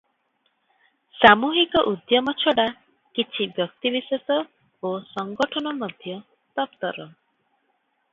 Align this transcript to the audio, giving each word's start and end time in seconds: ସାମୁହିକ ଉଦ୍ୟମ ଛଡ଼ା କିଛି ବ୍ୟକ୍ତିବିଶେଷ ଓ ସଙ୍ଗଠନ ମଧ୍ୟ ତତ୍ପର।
ସାମୁହିକ 1.17 1.81
ଉଦ୍ୟମ 1.91 2.33
ଛଡ଼ା 2.43 2.65
କିଛି 3.19 3.47
ବ୍ୟକ୍ତିବିଶେଷ 3.59 4.39
ଓ 4.91 4.95
ସଙ୍ଗଠନ 5.11 5.75
ମଧ୍ୟ 5.83 6.17
ତତ୍ପର। 6.61 7.07